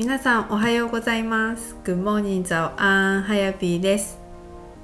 [0.00, 1.76] 皆さんおはようございます。
[1.84, 4.18] Good morning 早安はやぴーです。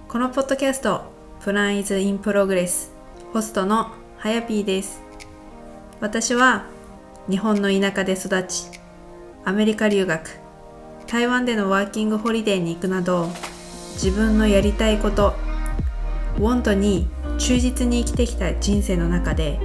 [0.08, 1.04] このポッドキャスト
[1.40, 2.90] プラン is in progress
[3.32, 5.00] ホストのはやぴーです。
[6.00, 6.66] 私は
[7.30, 8.66] 日本の田舎で育ち
[9.46, 10.38] アメリカ留学
[11.06, 13.30] 台湾でのワーキングホリデーに行くなど
[13.94, 15.32] 自分のやりたいこと
[16.36, 17.08] ウォントに
[17.38, 19.58] 忠実に生きてきた人生の中で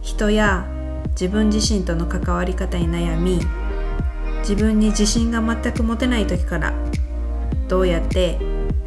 [0.00, 0.64] 人や
[1.08, 3.40] 自分自身との関わり方に悩み
[4.48, 6.72] 自分に自信が全く持てない時から
[7.66, 8.38] どうやって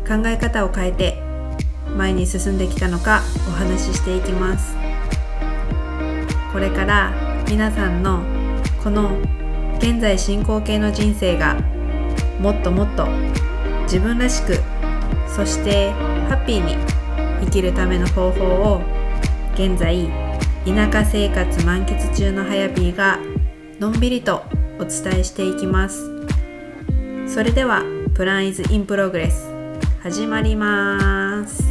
[0.07, 1.21] 考え方を変えて
[1.97, 4.75] 前に進んできたのかお話ししていきます。
[6.53, 7.13] これから
[7.49, 8.23] 皆さんの
[8.83, 9.19] この
[9.77, 11.55] 現在進行形の人生が
[12.39, 13.07] もっともっと
[13.83, 14.59] 自分らしく
[15.27, 15.91] そして
[16.29, 16.75] ハッピーに
[17.41, 18.81] 生きるための方法を
[19.53, 20.09] 現在
[20.65, 23.19] 田舎生活満喫中のはやぴーが
[23.79, 24.43] のんびりと
[24.79, 26.27] お伝えしていきます。
[27.27, 29.51] それではプランイズインプログレス
[30.01, 31.63] 始まります。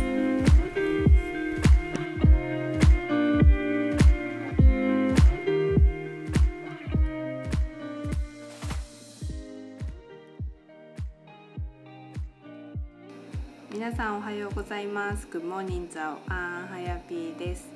[13.73, 15.29] 皆さんおはようございます。
[15.31, 17.69] Good morning ザオアンはやぴーです。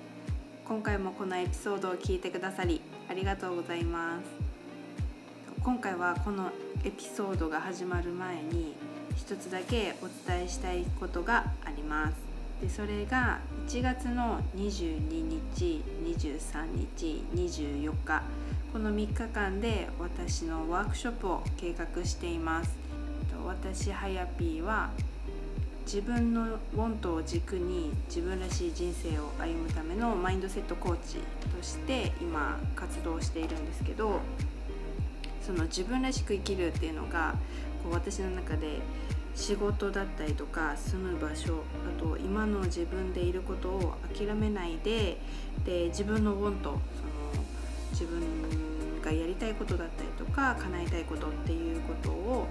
[0.64, 4.39] 今回もこのエピソードを聞いてくださりありがとうございます。
[5.62, 6.50] 今回はこの
[6.84, 8.74] エピソードが始まる前に
[9.14, 12.14] 一つだけお伝えしたいことがあります。
[12.62, 16.64] でそれが1月の22日23
[16.96, 18.22] 日24日
[18.72, 22.70] この3日間で私のワークショップを計画しています。
[23.46, 24.88] 私はやぴーは
[25.84, 31.16] 自分のウォントを軸に自分らしい人生を歩むためのマインドセットコーチ
[31.54, 34.20] として今活動しているんですけど
[35.50, 37.34] その自分らしく生きるっていうのが
[37.82, 38.78] こう私の中で
[39.34, 41.64] 仕事だったりとか住む場所
[41.98, 45.18] あと今の自分でいることを諦めないで
[45.64, 46.80] で自分のウォントその
[47.90, 52.46] 自分がやりたいことだったりとか叶えたいことっていうことを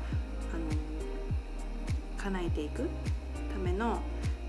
[0.54, 2.90] あの叶えていく
[3.54, 4.02] ための、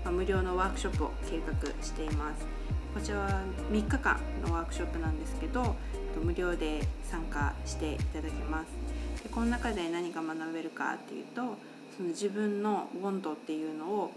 [0.03, 2.60] まあ、無料のワークショップを計画しています。
[2.93, 3.29] こちらは
[3.71, 5.75] 3日間のワークショップなんですけど
[6.21, 9.23] 無料で参加していただけます。
[9.23, 11.57] でこの中で何が学べるかっていうと
[11.95, 14.11] その自分のウォントっていうのを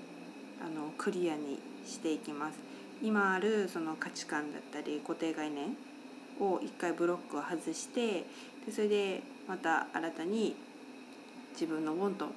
[0.60, 2.58] あのクリアにしていきます。
[3.02, 5.76] 今あるその価値観だったり固定概念
[6.40, 8.24] を一回ブロックを外して
[8.66, 10.56] でそれでまた新たに
[11.52, 12.28] 自分のウォント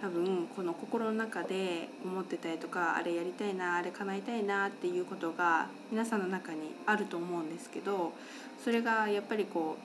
[0.00, 8.12] 多分この心の中で思ってたりとかあれやりたいなあれ叶えたいなっていうことが皆さんの中にあると思うんですけど
[8.64, 9.76] それがやっぱりこ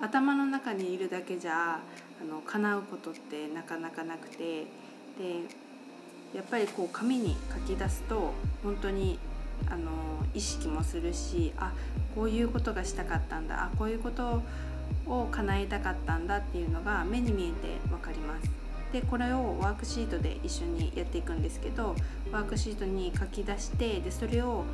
[0.00, 1.80] う頭の中にいるだけじゃ
[2.20, 4.66] あの叶うことってなかなかなくてで
[6.34, 9.18] やっぱりこう紙に書き出すと本当に
[9.68, 9.90] あの
[10.34, 11.72] 意識もするしあ
[12.14, 14.42] こういうことがしたかったんだあこういうこと
[15.06, 18.61] を叶えたかったんだっていうのが目に見えて分かります。
[18.92, 21.96] でこれをワークシートで一緒にやっていくんですけど
[22.30, 24.64] ワークシートに書き出してでそれを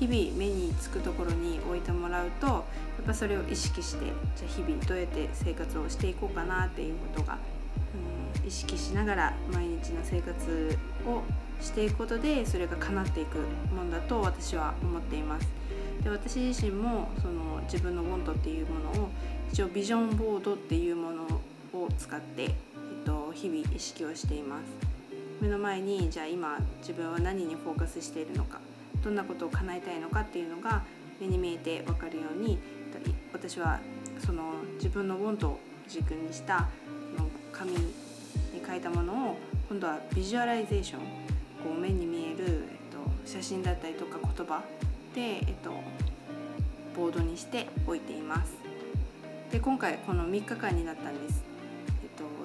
[0.00, 2.62] 日々目につくところに置いてもらうとや
[3.02, 4.06] っぱそれを意識して
[4.36, 7.38] じゃあ日々どうやって生活をしていこうかなっていうことが、
[8.42, 11.22] うん、意識しながら毎日の生活を
[11.60, 13.38] していくことでそれが叶っていく
[13.72, 15.48] ものだと私は思っています。
[16.02, 19.08] で私自身もその自分のウォントっていうものを
[19.50, 21.22] 一応ビジョンボードっていうもの
[21.72, 22.50] を使って
[23.34, 24.62] 日々意識をしています
[25.40, 28.60] 目の前にじゃあ今自分は何にフォーカスしているのか
[29.02, 30.82] どんなことを叶えたいのかっていうのが
[31.20, 32.58] 目に見えて分かるように
[33.32, 33.80] 私は
[34.24, 36.68] その自分のウォントを軸にした
[37.52, 37.78] 紙に
[38.66, 39.36] 書いたものを
[39.68, 41.00] 今度はビジュアライゼーション
[41.62, 44.62] こう目に見える、えっと、写真だったりとか言葉
[45.14, 45.72] で、えっと、
[46.96, 48.52] ボードにして置いています。
[49.50, 51.53] で今回この3日間になったんです。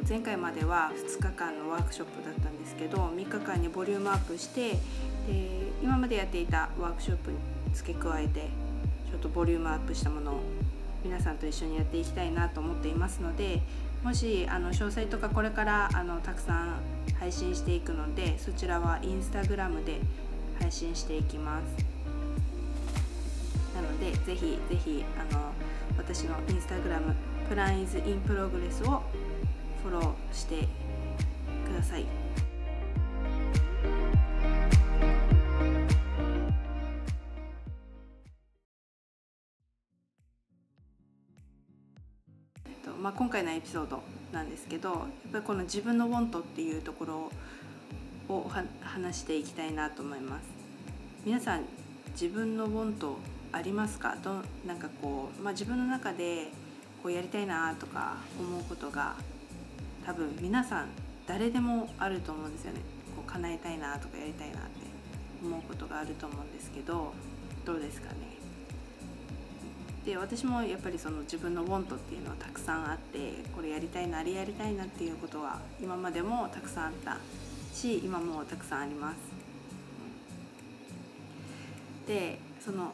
[0.07, 4.77] 前回までは2日間のワークショップだったんですけど3日間にボリュームアップしてで
[5.81, 7.37] 今までやっていたワークショップに
[7.73, 8.47] 付け加えて
[9.11, 10.41] ちょっとボリュームアップしたものを
[11.03, 13.61] 皆さんと一緒にやっていきたいなと思っていますので
[14.03, 16.75] もしあの詳細とかこれからあのたくさん
[17.19, 19.99] 配信していくのでそちらはインスタグラムで
[20.59, 21.99] 配信していきます。
[23.75, 25.51] なのでぜひぜひあの
[25.97, 27.15] 私のインスタグラム
[27.47, 29.01] プランイズインプログレスを
[29.89, 30.67] フォローして
[31.65, 32.05] ください。
[43.01, 44.99] まあ、今回のエピソードなんですけどやっ
[45.31, 47.31] ぱりこの自分のウォントっていうところ
[48.27, 48.51] を
[48.81, 50.43] 話していきたいなと思います
[51.25, 51.63] 皆さん
[52.11, 53.17] 自分のウォント
[53.53, 54.17] ありますか？
[54.21, 56.49] どなんかこう、まあ、自分の中で
[57.01, 59.15] こうやりたいなとか思うことが
[60.05, 60.87] 多分皆さん
[61.27, 62.79] 誰でもあると思うんですよね
[63.15, 64.69] こう叶えたいなとかやりたいなって
[65.43, 67.13] 思うことがあると思うんですけど
[67.65, 68.39] どうですかね
[70.05, 77.17] で私もやっぱりその自分のウォントっていうのはたくさんあってこれやりたいなあれやりたいなっていうことは今までもたくさんあった
[77.73, 79.17] し今もたくさんあります。
[82.07, 82.93] でその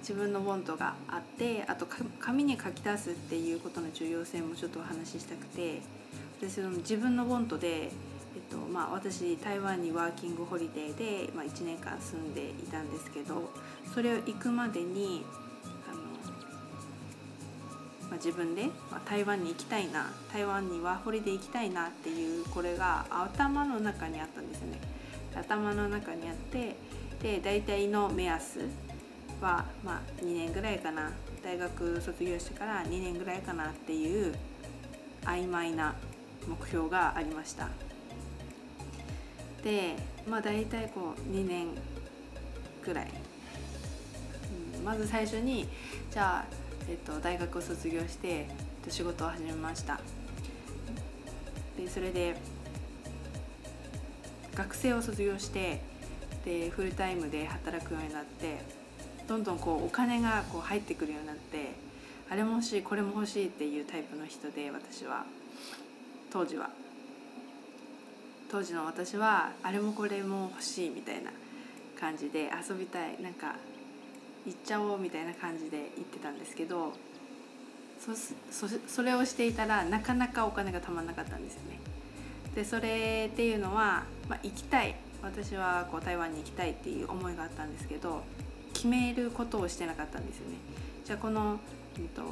[0.00, 1.86] 自分のウォントがあってあと
[2.18, 5.80] 紙に書き出すっていうことの重要性もちょっとお話ししたくて
[6.42, 7.90] 私の自分のウォントで、えっ
[8.50, 13.48] とまあ、私台湾にワーキングホリデーで、まあ、1年間住んでいたんですけど
[13.94, 15.24] それを行くまでに
[15.88, 16.02] あの、
[18.10, 24.80] まあ、自分で、まあ、台湾に行きたいな台湾にワーホリデー行きたいなっていうこれが頭の中にあったんですよね。
[25.36, 26.74] 頭の中にあって
[27.22, 28.58] で大体の目安
[29.40, 31.12] は、まあ、2年ぐらいかな
[31.44, 34.34] 大学卒業してから2年ぐらいかなっていう
[35.24, 35.94] 曖昧な
[36.46, 37.68] 目標がありました。
[39.62, 39.94] で
[40.28, 41.68] まあ大体こう2年
[42.84, 43.08] ぐらい、
[44.78, 45.68] うん、まず最初に
[46.10, 46.54] じゃあ、
[46.88, 48.48] えっと、大学を卒業して
[48.88, 50.00] 仕事を始めました。
[51.76, 52.36] でそれで
[54.54, 55.80] 学生を卒業して
[56.44, 58.58] でフルタイムで働くようになって
[59.26, 61.72] どんどんこうお金がこう入ってくるようになって
[62.28, 65.24] あれも欲しいこれも欲しいっていうタイプの人で私は。
[66.32, 66.70] 当時は
[68.50, 71.30] 当時の私はあれもこれも欲しいみたいな
[72.00, 73.56] 感じで遊びたいなんか
[74.46, 76.92] 行っちゃおうみたいな感じで行ってたんですけど
[78.00, 81.78] そそれをしていたらなかなかお金がたまんなかったんですよね。
[82.54, 88.22] でそれっていうのは、まあ、行きたい私はこう台湾に行きたいっていう思いがあったんですけど
[88.74, 90.56] 決めることをしてなかったんですよね。
[91.04, 91.60] じゃあこの、
[91.96, 92.22] えっと、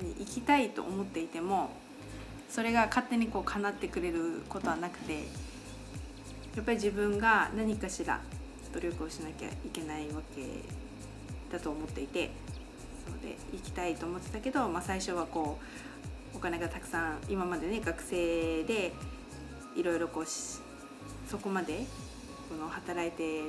[0.00, 1.70] 何行きたいと思っていても
[2.48, 5.18] それが勝手にこう叶ってくれることはなくて
[6.56, 8.20] やっぱり自分が何かしら
[8.72, 10.42] 努力をしなきゃいけないわけ
[11.52, 12.30] だと思っていて
[13.06, 15.58] そうで行きたいと思ってたけど、まあ、最初はこ
[16.34, 18.92] うお金がたくさん今までね学生で
[19.76, 21.84] いろいろこうそこまで
[22.48, 23.42] この働いて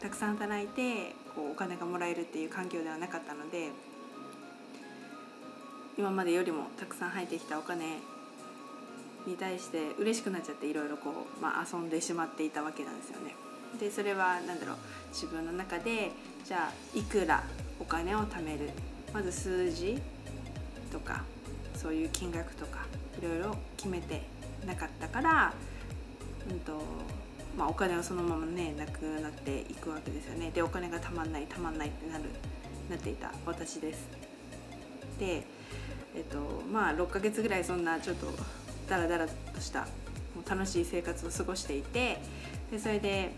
[0.00, 3.70] たくさん働いてこうお金がもらえるっていう環境ではなかったので
[6.00, 7.98] 今までよりもたくさん入ってきたお金
[9.26, 13.34] に対して嬉しくなっちゃっていろいろこう、まあ、遊んでしまっていたわけなんですよね。
[13.78, 14.76] でそれは何だろう
[15.12, 16.10] 自分の中で
[16.46, 17.44] じゃあいくら
[17.78, 18.70] お金を貯める
[19.12, 20.00] まず数字
[20.90, 21.22] とか
[21.76, 22.78] そういう金額とか
[23.20, 24.22] いろいろ決めて
[24.66, 25.52] なかったから、
[26.50, 26.80] うんと
[27.58, 32.24] まあ、お金はそのままねなくなっていくわけですよねでお金がたまんないたまんないってなる
[32.88, 34.08] なっていた私です。
[35.18, 35.44] で
[36.16, 36.38] えっと
[36.70, 38.26] まあ6ヶ月ぐらいそんなちょっと
[38.88, 39.86] ダラダラとした
[40.48, 42.18] 楽しい生活を過ごしていて
[42.70, 43.32] でそれで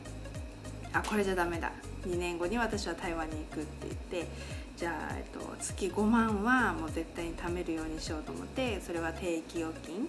[0.93, 1.73] あこれじゃダメだ。
[2.07, 4.31] 2年後に私は台湾に行くって言って
[4.77, 10.09] じゃあ、えっと、月5万はもう絶対に貯めるようにしようと思ってそれは定期預金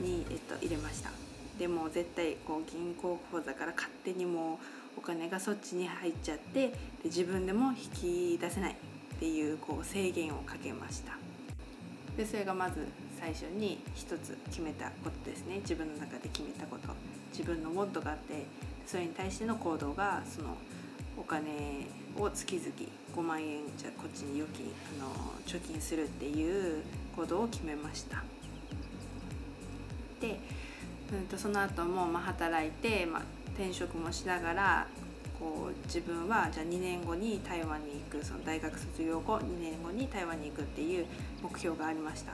[0.00, 1.10] に、えっと、入れました。
[1.58, 4.60] でも絶対こう銀行口座から勝手にも
[4.96, 11.23] うお金がそっちに入っちゃってで自分でも引き出せないっていうこう制限をかけました。
[12.16, 12.86] でそれがまず
[13.18, 15.56] 最初に一つ決めたことですね。
[15.56, 16.88] 自分の中で決めたこと。
[17.32, 18.46] 自分のモッドがあって
[18.86, 20.56] それに対しての行動がその
[21.16, 22.68] お金を月々
[23.16, 24.66] 5万円じゃこっちに預金
[25.00, 25.10] あの
[25.46, 26.82] 貯金するっていう
[27.16, 28.22] 行動を決めました。
[30.20, 30.38] で、
[31.12, 33.22] うんと、その後もま働いて、まあ、
[33.54, 34.86] 転職もしながら
[35.44, 41.04] こう自分はじゃあ2年後に台湾に行くその大学卒業後2年後に台湾に行くっていう
[41.42, 42.32] 目標がありました。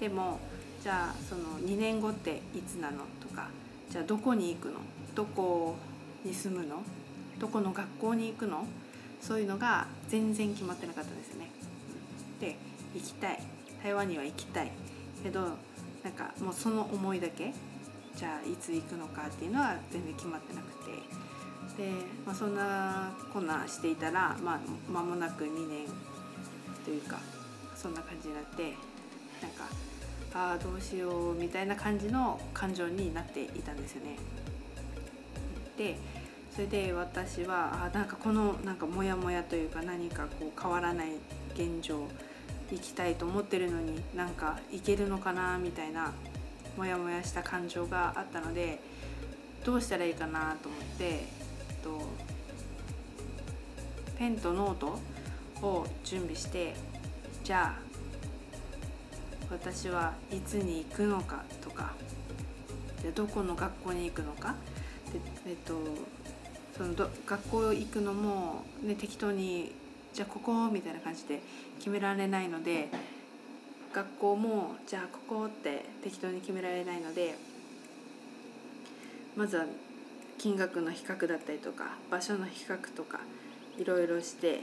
[0.00, 0.40] でも
[0.82, 3.50] じゃあその2年後っていつなのとか
[3.90, 4.80] じゃあどこに行くの？
[5.14, 5.76] どこ
[6.24, 6.82] に住むの？
[7.38, 8.64] どこの学校に行くの？
[9.20, 11.50] そういうのが全然決まってなかったですね。
[12.40, 12.56] で
[12.94, 13.42] 行きたい。
[13.82, 14.72] 台湾には行きたい。
[15.22, 15.40] けど
[16.02, 17.52] なんかもうその思いだけ
[18.16, 21.27] じゃあいつ行くのかっていうのは全然決まってなくて。
[21.78, 21.92] で、
[22.26, 24.60] まあ、そんなこんなしていたら、まあ、
[24.92, 25.86] 間もなく2年
[26.84, 27.18] というか
[27.76, 28.74] そんな感じになって
[29.40, 29.64] なんか
[30.34, 34.16] ああどうしようみたいな感じの感情になっていたんですよね。
[35.78, 35.96] で
[36.50, 41.12] それで私はあなんかこのなんかモヤモヤというか何かこう変わらない
[41.54, 42.08] 現状
[42.72, 46.12] 行きたいと思ってるのになんか行けるのかなみたいな
[46.76, 48.80] モヤモヤした感情があったので
[49.64, 51.37] どうしたらいいかなと思って、
[51.82, 52.00] と、
[54.18, 54.98] ペンとノート
[55.66, 56.74] を準備して
[57.44, 57.88] じゃあ
[59.50, 61.94] 私はいつに行くのかとか
[63.02, 64.54] でどこの学校に行くのか。
[65.12, 65.74] で、えっと、
[66.76, 69.72] そのど学校行くのも、ね、適当に
[70.12, 71.40] じゃあここみたいな感じで
[71.78, 72.88] 決められないので
[73.92, 77.36] 学校もじゃあここって適当に決められないので
[79.36, 79.64] まずは
[80.38, 83.20] 金額の比較だったりとか場所の比較とか
[83.76, 84.60] いろいろして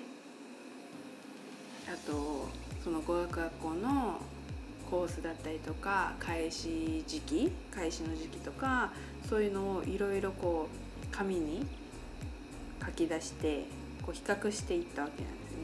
[1.88, 2.48] あと
[2.84, 4.20] その語学学校の
[4.89, 8.91] コースだったりとか開始時期開始の時期とか
[9.27, 10.70] そういうのをいろいろこ
[11.03, 11.65] う紙に
[12.84, 13.65] 書き出して
[14.01, 15.58] こう比較していったわけなんですね。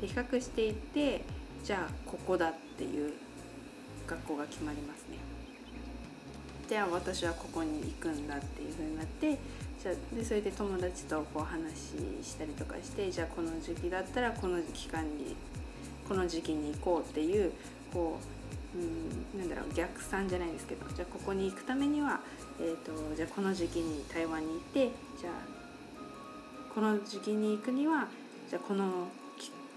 [0.00, 1.22] で比較していって
[1.64, 3.12] じゃあここだっていう
[4.06, 5.07] 学校が決まります。
[6.68, 9.38] じゃあ私はここに行くんだっていう風になって
[9.82, 15.34] じゃでそれで友達とこう話したりとかしてじゃあこの時期だったらこの期間に
[16.06, 17.52] この時期に行こうっていう
[17.92, 18.18] こ
[18.74, 22.20] う、うん、なんだろう逆算じゃないですけどじゃあここに行くためには、
[22.60, 25.32] えーと、じゃあこの時期に台湾に行ってじゃあ
[26.74, 28.08] この時期に行くには
[28.50, 29.08] じゃあこの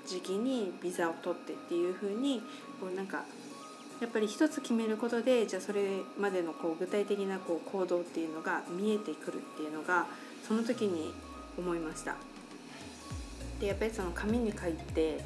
[0.06, 2.42] 時期にビザを取ってっていう風に
[2.82, 3.24] こうなんか
[4.02, 10.08] やっぱり一つ決めることでじゃあそれまでのこう具体的なこう行動っていうのが見えてくるっていうのが
[10.48, 11.14] その時に
[11.56, 12.16] 思いました。
[13.60, 15.20] でやっぱりその紙に書いて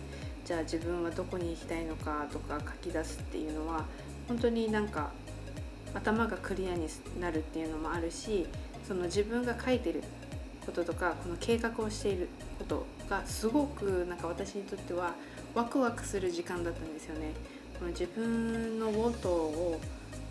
[0.44, 3.86] じゃあ自分はどこに行きたいのかとか書き出すっていうのは
[4.27, 5.12] 本当になんか
[5.94, 6.88] 頭がクリアに
[7.22, 8.46] なるっていうのもあるし
[8.86, 10.03] その自分が書いてる
[10.65, 12.27] こととかこの計画をしている
[12.60, 15.13] ことがすごくなんか私にとっては
[15.53, 17.32] ワクワクする時間だったんですよね。
[17.79, 19.79] この自分のウォントを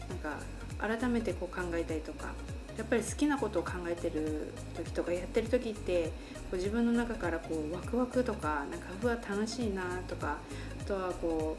[0.09, 0.39] なんか
[0.79, 2.33] 改めてこう考えたりとか
[2.77, 6.11] やっぱり好きなことを考えてる時とかやってる時ってこ
[6.55, 10.39] う自分の中からこうワクワクとかなんかうわ楽しいなとか
[10.81, 11.57] あとはこ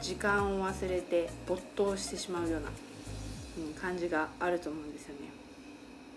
[0.00, 2.68] う時間を忘れて没頭してしまうような、
[3.80, 5.30] 感じがあると思うんですよね。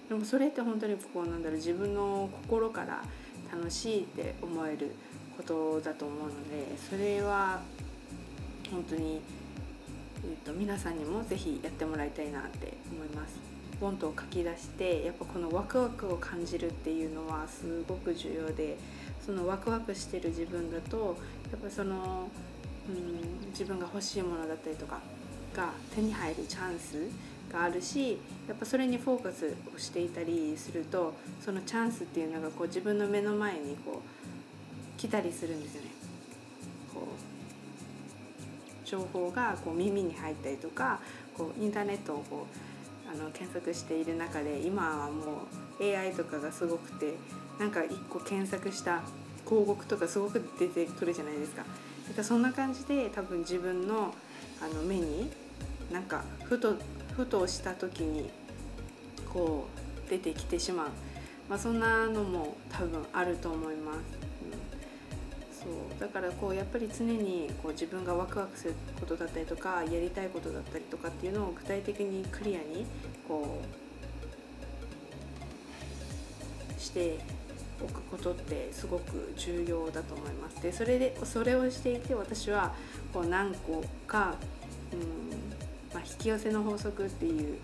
[0.09, 3.03] でもそれって本当にこうなんだろう自分の心から
[3.51, 4.91] 楽しいって思える
[5.37, 7.61] ことだと思うのでそれは
[8.71, 9.21] 本当に、
[10.23, 13.47] えーと、皆さんにも是非やってもらいたいなって思います。
[13.79, 18.77] ボントを書き出してやっぱこのワクワクを感じるっていうのはすごく重要で
[19.23, 21.15] そのワクワクしてる自分だと
[21.51, 22.27] やっぱその、
[22.89, 24.99] うん、自分が欲しいものだったりとか
[25.55, 27.07] が手に入るチャンス
[27.51, 35.96] があるしやっぱそれにフォーカスをしていたりするとそのチャンスっていうのがこう自分の目の前にこう来たりするんですよね。
[38.89, 40.99] 情報がこう耳に入ったりとか
[41.37, 45.43] こうインターネットをこうあの検索している中で今はも
[45.79, 47.15] う AI とかがすごくて
[47.59, 49.01] なんか1個検索した
[49.45, 51.63] 広告とかすごく出てくるじゃないですか。
[51.63, 54.13] だからそんな感じで多分自分の
[54.61, 55.29] あの目に
[55.91, 56.75] なんかふと
[57.15, 58.29] ふとした時に
[59.31, 59.67] こ
[60.05, 60.87] う出てきてしまう、
[61.49, 64.16] まあ、そんなのも多分あると思います。
[65.99, 72.85] だからこうやっぱり常にこう自分がワクワクすることだったりとかやりたいことだったりとかっていうのを具体的にクリアに
[73.27, 73.61] こ
[76.77, 77.17] うして
[77.83, 80.61] おくことってすごく重要だと思います。
[80.61, 82.75] でそれでそれをしていて私は
[83.13, 84.35] こう何個か、
[84.93, 84.99] うん
[85.93, 87.57] まあ、引き寄せの法則っていう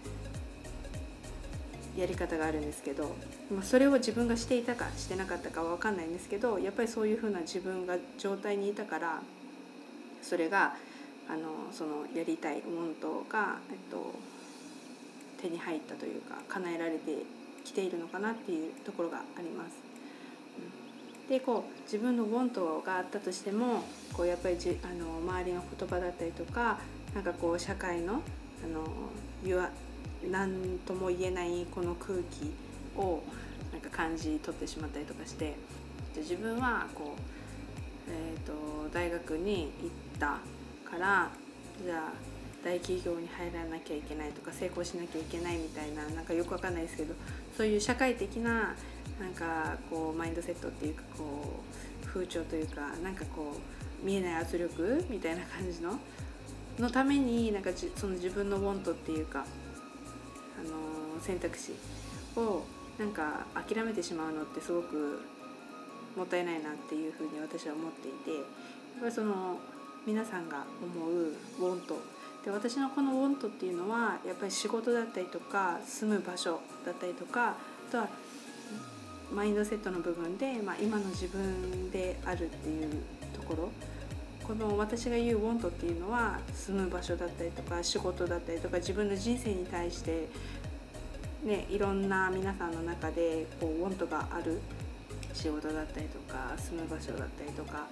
[1.97, 3.15] やり方があるんですけど
[3.53, 9.21] まあ、それを自分がしていたかしてなかったかは分かんないんですけどやっぱりそういうふうな自分が状態にいたから
[10.21, 10.75] それが
[11.29, 14.13] あのそのやりたいモントが、えっと、
[15.41, 17.23] 手に入ったというか叶えられて
[17.63, 19.93] きているのかなっていうところがあります。
[21.29, 26.79] でこう自分のウォントがあったとしてもこうやっぱりじあの周りの言葉だったりとか
[27.15, 28.15] なんかこう社会のあ
[28.67, 28.83] の
[29.43, 29.69] 言わ
[30.29, 32.51] 何とも言えないこの空気
[32.97, 33.23] を
[33.73, 35.55] なんか感じ取ってしまったりとかして
[36.13, 37.21] じゃ自分はこう、
[38.07, 40.37] えーと、大学に行った
[40.89, 41.29] から
[41.83, 47.13] じゃあ大企業に入らなきゃいけないとか成功しなきゃいけないみたいななんかよくわかんないですけど
[47.57, 48.75] そういう社会的な
[49.19, 51.63] なんかこうマインドセットっていうかこ
[52.03, 53.57] う風潮というかなんかこ
[54.01, 55.99] う見えない圧力みたいな感じの
[56.79, 59.45] のためになんかその自分のウォントっていうか、
[60.59, 61.73] あの選択肢
[62.35, 62.63] を
[62.99, 65.21] なんか諦めてしまうのってすごく
[66.15, 68.43] もったいないなっていうふうに私は思っていてやっ
[69.01, 69.57] ぱりその
[70.05, 71.97] 皆さんが思うウォント
[72.45, 78.07] で私のこのウォントっていうのはやっぱり仕事だったりとか住む場所だったりとかあとは
[79.33, 82.89] マインドセットの部分で、まあ、今の自分であるっていう
[83.33, 83.69] ところ。
[84.43, 90.27] この私が言う「ウォント」っていうのは住む場所だったりとか仕事だったりとか自分の人生に対して
[91.43, 94.59] ねいろんな皆さんの中でこうウォントがある
[95.33, 97.87] 仕事だったりとか住む場所だったりとか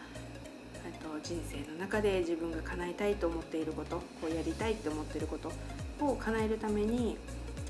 [1.02, 5.52] と人生の中で自分が叶えたいと思っていることこうやりたいって思っていること
[6.00, 7.18] を叶えるために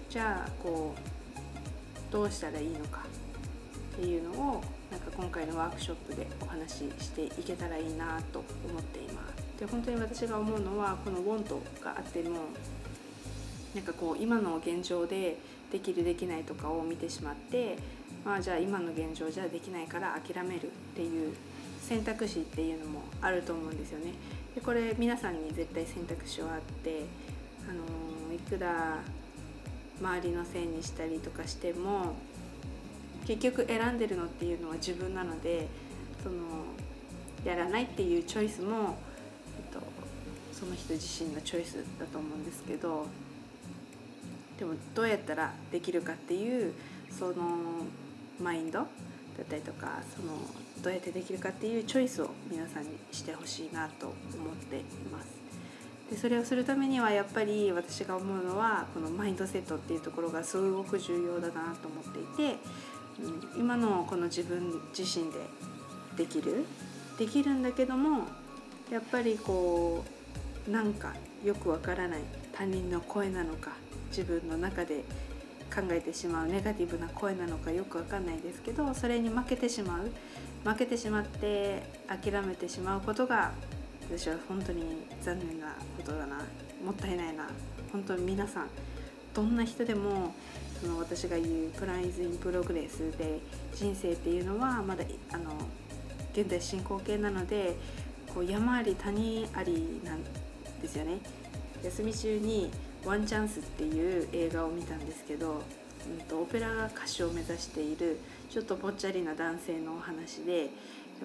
[0.10, 3.06] じゃあこうどうしたらいいのか
[3.96, 9.60] っていうのをなんか今回のワークショップでお話ししていけたらいいなと思っています。
[9.60, 11.46] で本当に私が思うのはこの「want」
[11.84, 12.40] があっても
[13.76, 15.38] なんかこう今の現状で
[15.72, 17.78] できるできないとかを見てしまって
[18.25, 21.34] まあじゃあ今の現状じゃできないから諦めるっていう
[21.82, 24.13] 選択肢っていうのもあると思うんですよね。
[24.56, 27.04] でこれ皆さんに絶対選択肢はあって
[27.70, 29.00] あのいくら
[30.00, 32.16] 周りのせいにしたりとかしても
[33.25, 35.68] 結局選んでるのっていうのは自分なので
[36.24, 36.36] その
[37.46, 38.98] やらないっていうチョイスも、
[39.58, 39.80] えっと、
[40.51, 43.06] その人自身のチョイスだと思うんですけど
[44.62, 46.72] でもどうやったらできるかっていう
[47.10, 47.34] その
[48.39, 48.86] マインドだ
[49.41, 50.34] ったりとかその
[50.84, 55.30] どうやってできるかっていうチョイスを皆さんにしてほしいなと思っています。
[56.12, 62.60] でそれをするためにはやっぱり私が思うのはこのマインドセットっていうところがすごく重要だなと思っていて、
[63.56, 65.39] うん、今のこの自分自身で
[66.18, 66.65] できる？
[67.18, 68.27] できるんだけども
[68.91, 70.06] やっぱりこ
[70.68, 72.20] うなんかよくわからない
[72.53, 73.72] 他人の声なのか
[74.12, 75.03] 自分の中で
[75.74, 80.12] 考えてしまうネガティブな声なのかよくわかんないですけどそれに負けてしまう
[80.70, 83.51] 負けてしまって諦めてしまうことが
[84.10, 84.84] 私は本当に
[85.22, 86.38] 残念なことだな
[86.86, 87.48] もったいないな
[87.91, 88.68] 本当に皆さん
[89.33, 90.33] どんな人でも
[90.81, 93.40] その私が言う prize in progress で
[93.74, 95.51] 人生っていうのはまだあの
[96.33, 97.75] 現在進行形なので
[98.33, 100.24] こう山あり谷ありなん
[100.81, 101.20] ですよね。
[101.83, 102.72] 休み中に
[103.05, 105.64] ワンチャンスっていう映画を見たんですけど、
[106.07, 110.66] うんと、オペラ歌手を目指しているちょっとぽっちゃりな男性のお話でや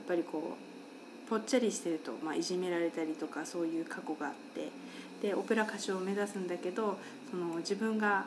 [0.01, 4.71] っぱりこうぽっちゃりしてると、まあ、いじめられたりとかそういう過去があって
[5.27, 6.99] でオペラ歌手を目指すんだけど
[7.31, 8.25] その自分が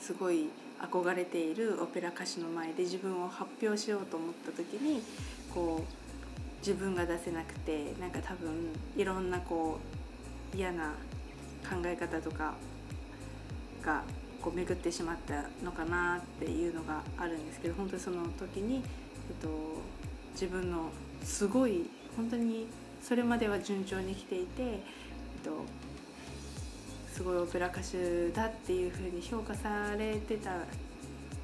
[0.00, 0.48] すごい
[0.80, 5.02] 憧れているオペラ歌手の前で自分を発表しようと思った時に
[5.54, 9.78] こう自分が出せなくてなんか多分いろんなこ
[10.54, 10.94] う嫌な
[11.68, 12.54] 考え方とか
[13.82, 14.02] が
[14.40, 18.82] こう巡ってしまったのかなっていうのがあるんですけど本当にその時に、えっ
[19.40, 19.48] と、
[20.32, 20.90] 自分の
[21.22, 22.66] すごい本当に
[23.02, 24.78] それまでは順調に来ていて、えっ
[25.44, 25.50] と、
[27.12, 30.52] すごいオペラ歌手だっていうふうに評価されてた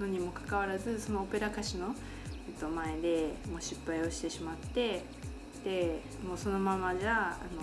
[0.01, 1.95] のにもかかわらずそのオペラ歌手の、
[2.49, 5.03] えっと、前でもう失敗をしてしまって
[5.65, 7.63] でもうそのままじゃあの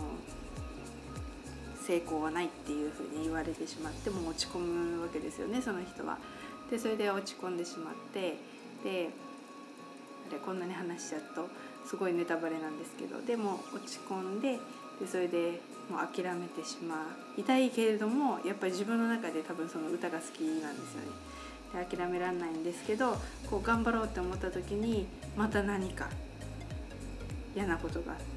[1.85, 6.17] 成功はないっていうふうに言われてしまっても落ち込むわけですよねその人は。
[6.71, 8.37] でそれで落ち込んでしまって
[8.83, 9.09] で
[10.29, 11.47] あれこんなに話しちゃうと
[11.85, 14.57] すごいネタバレなんですけどでも落ち込んで
[14.99, 21.87] でそれでもう諦めてしまう痛いけれどもやっぱり自分の中で多分その歌が好きなんですよね。
[21.89, 23.17] で諦められないんですけど
[23.49, 26.07] こう頑張ろうって思った時にまた何か
[27.55, 28.32] 嫌なことがあって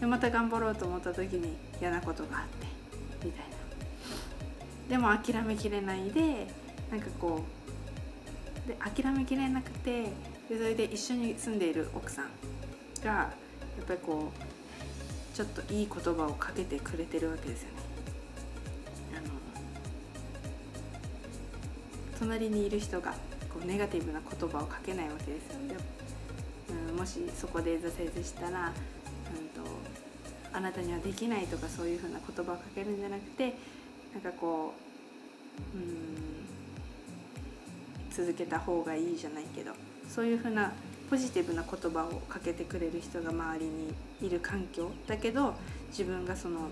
[0.00, 2.66] でまた頑張ろうと思った時に嫌なことがあって
[3.26, 3.56] みたいな
[4.88, 6.48] でも諦めきれないで
[6.90, 7.44] なんかこ
[8.66, 10.06] うで諦めきれなくて
[10.48, 12.24] それで一緒に住んでいる奥さん
[13.04, 13.32] がや
[13.82, 17.74] っぱりこうちょっといい言葉をかけてくれてるわけですよね。
[19.16, 19.28] あの
[22.18, 23.12] 隣にいる人が
[23.48, 25.76] こうネガティブな言葉をかけないわけですよね。
[26.90, 28.72] うん、もしそこで挫折したら
[30.52, 33.54] あなたにはできないとかそういうふうな言葉をかけるんじゃなくて
[34.12, 34.74] なんかこ
[35.74, 36.40] ううん
[38.10, 39.72] 続けた方がいいじゃないけど
[40.08, 40.72] そういうふうな
[41.08, 45.54] ポジティブな言葉をかけてくれる人が周りにいる環境だけど
[45.90, 46.68] 自分がその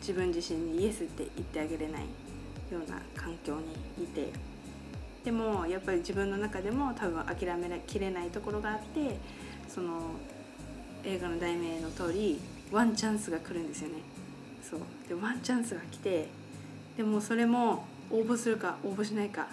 [0.00, 2.02] 自分自身にイエスって言ってあげれない
[2.72, 3.56] ような環境
[3.96, 4.28] にいて
[5.24, 9.18] でもやっぱり自分の中でも多分諦めきれないところがあって
[9.66, 10.12] その
[11.04, 12.40] 映画の題名の通り
[12.72, 13.96] ワンチャンスが来るんですよね。
[14.62, 14.80] そう。
[15.08, 16.28] でワンチャンスが来て
[16.96, 19.48] でもそれも応募するか応募しないか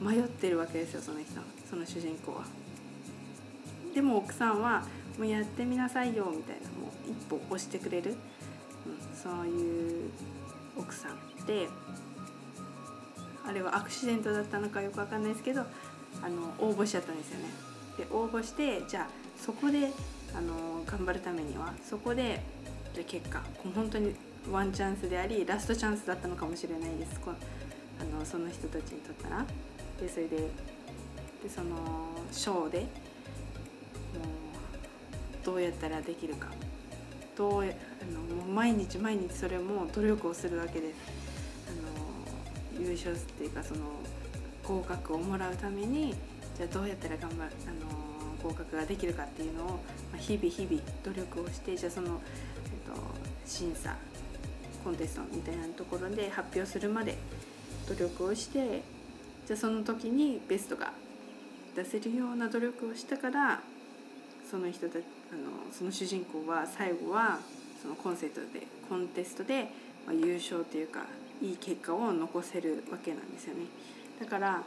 [0.00, 1.40] 迷ってるわけですよその人。
[1.68, 2.44] その主人公は。
[3.94, 4.84] でも奥さんは
[5.18, 6.68] もうやってみなさいよみたいな。
[6.80, 8.16] もう一歩押してくれる、うん、
[9.16, 10.10] そういう
[10.76, 11.46] 奥さん。
[11.46, 11.68] で
[13.46, 15.60] あれはアクシデントだったのかよくわかんないですけど
[16.22, 17.46] あの応募しちゃったんですよね。
[17.98, 19.92] で応募してじゃあそこで
[20.36, 22.40] あの頑張るためにはそこで
[23.06, 23.42] 結果
[23.74, 24.14] 本当に
[24.50, 27.32] ワンチャンスでありラストチャンスだったのかもしれないですこ
[28.00, 29.46] あのその人たちにとったら。
[30.00, 30.36] でそれで
[31.42, 31.76] でその
[32.32, 32.88] ショーでもう
[35.44, 36.48] どうやったらできるか
[37.36, 40.96] どうあのもう毎日毎日それも努力をするわけです。
[41.68, 43.80] あの優勝っていうかその
[44.64, 46.14] 合格をもらうために
[46.56, 47.93] じゃあどうやったら頑張るあの
[48.44, 49.66] 合格ができるかっていうのを、
[50.12, 52.20] ま、日々日々努力をしてじゃあその、
[52.66, 53.00] えっと、
[53.46, 53.96] 審査
[54.84, 57.16] コンテストみたいなところで発表するまで
[57.88, 58.82] 努力をして
[59.46, 60.92] じゃあその時にベストが
[61.74, 63.60] 出せるような努力をしたから
[64.48, 67.38] その人たあのその主人公は最後は
[67.80, 69.68] そのコンセプトでコンテストで、
[70.06, 71.06] ま、優勝というか
[71.42, 73.64] いい結果を残せるわけなんですよね。
[74.20, 74.62] だから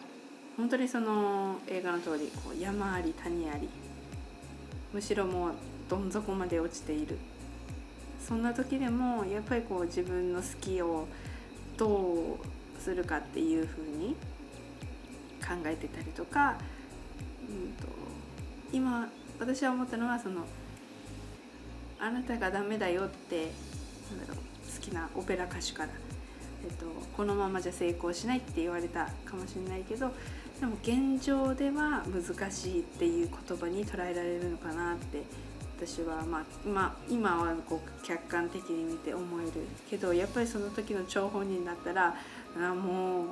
[0.58, 3.70] 本当にその映画の通りこり山あり谷あり
[4.91, 5.52] むしろもう
[5.88, 7.17] どん底まで落ちている。
[8.28, 11.08] そんな時でもやっぱりこう自分の好きを
[11.78, 14.15] どうするかっていうふうに
[15.39, 16.58] 考えてたりとか、
[17.48, 17.88] うんと、
[18.74, 19.08] 今
[19.39, 20.41] 私は思ったのはその
[22.00, 23.52] あなたがダメだよって
[24.17, 25.89] なんだろう好きなオペラ歌手から、
[26.65, 30.12] えっと、このままじゃ成功しないって言われたかもしれないけど
[30.60, 35.22] でも現状では難しいっていう言葉に捉えられるのかなって
[35.78, 39.52] 私はまあ今今はこう客観的に見て思える
[39.89, 42.15] けどやっぱりその時の張本人だったら
[42.58, 43.28] あもう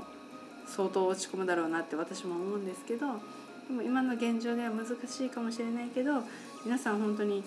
[0.67, 3.07] 相当落ち込むだろうなって私も思うんですけど
[3.67, 6.21] でも今の現状では難しいかもしれないけど
[6.63, 7.43] 皆さん本当に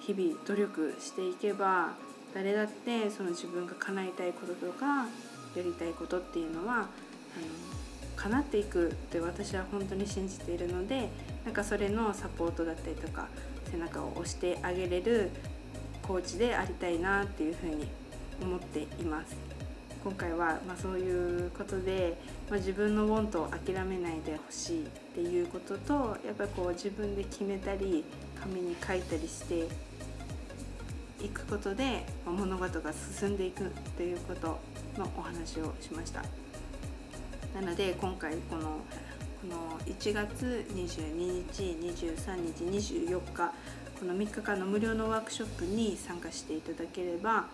[0.00, 1.92] 日々努力していけば
[2.34, 5.06] 誰だってその自分が叶えたいこととか
[5.54, 6.86] やりたいことっていうのはあの
[8.22, 11.08] 叶っていくって私は本当に信じているので
[11.44, 13.26] なんかそれのサポートだったりとか
[13.70, 15.30] 背中を押してあげれる
[16.02, 17.88] コーチでありたいなっていうふに
[18.40, 19.36] 思っています。
[20.04, 22.18] 今回はまそういうことで、
[22.50, 28.04] まあ、自分のウォントを諦めないでほしいっていうこととやっぱりこう自分で決めたり
[28.40, 29.68] 紙に書いたりして
[31.24, 34.58] いくことで、ま物事が進んでいくということ
[34.98, 36.41] のお話をしました。
[37.54, 38.80] なので今回この
[39.42, 43.52] この1月22日23日24日
[43.98, 47.46] この3日間の無料のワークショップに参加していただければ、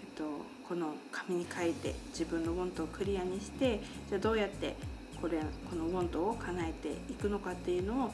[0.00, 0.24] えっと、
[0.68, 4.76] この紙に書いて自分のウォントをクリアにしてじゃあどうやって
[5.20, 8.08] これこのウォントを叶えていくのかっていうのを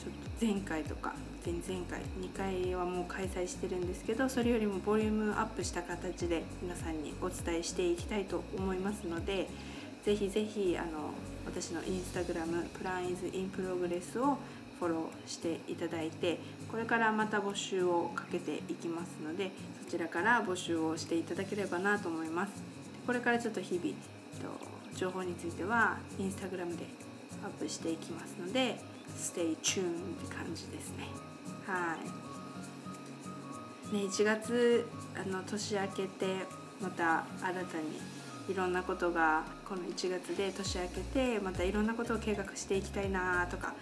[0.00, 9.48] ちょっと前回とか前々回2回はもう開催してるんですけどそれよりもボリュームアップした形で皆さんにお伝えしていきたいと思いますので
[10.04, 11.10] ぜひぜひあの
[11.46, 14.38] 私のインスタグラムプランイズインプログレスを
[14.78, 19.52] フォローしていただいてこれからまた募集をかけていきますので
[19.84, 22.52] そちらから募集をしていただければなと思います。
[23.06, 23.94] これからちょっと日々
[24.40, 26.84] と情報についてはインスタグラムで
[27.44, 28.80] アップしていきますので
[29.16, 31.06] stay tune って感じですね。
[31.66, 31.96] は
[33.92, 33.94] い。
[33.94, 36.26] ね1月あの年明けて
[36.80, 43.74] また新たにいろんなことがこの1月で年明けてまたいろんなことを計画していきたいなとか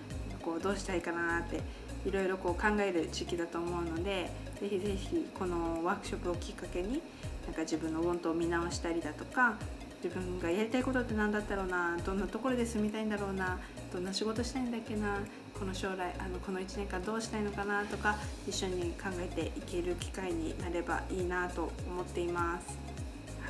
[0.42, 1.61] こうどうしたいかなって
[2.07, 7.03] いろいろこう考える時期だと思うのでぜひぜひこのワークショップをきっかけに
[7.46, 9.57] なんか自分のウォントを見直したりだとか
[10.03, 13.59] 自分がやりたいことって何だったろうなどんなところで住みたいんだろうな
[13.92, 15.18] どんな仕事したいんだっけな
[15.59, 18.16] この将来あのこの1年間どうしたいのかなとか
[18.49, 22.79] 一緒に考えていける機会になればいいなと思っています。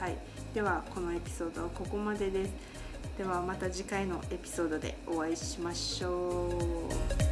[0.01, 0.17] はい、
[0.55, 2.53] ではこのエピソードはここまでです。
[3.17, 6.49] ではまた次回のエピソードでお会いしましょ
[7.27, 7.30] う。